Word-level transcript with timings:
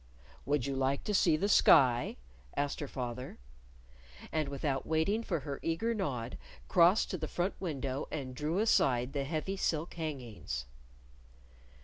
"Would 0.47 0.65
you 0.65 0.75
like 0.75 1.03
to 1.03 1.13
see 1.13 1.37
the 1.37 1.47
sky?" 1.47 2.17
asked 2.57 2.79
her 2.79 2.87
father. 2.87 3.37
And 4.31 4.49
without 4.49 4.87
waiting 4.87 5.21
for 5.21 5.41
her 5.41 5.59
eager 5.61 5.93
nod, 5.93 6.39
crossed 6.67 7.11
to 7.11 7.19
the 7.19 7.27
front 7.27 7.53
window 7.61 8.07
and 8.09 8.33
drew 8.33 8.57
aside 8.57 9.13
the 9.13 9.25
heavy 9.25 9.57
silk 9.57 9.93
hangings. 9.93 10.65